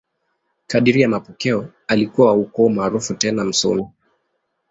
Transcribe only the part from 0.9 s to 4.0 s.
ya mapokeo, alikuwa wa ukoo maarufu tena msomi.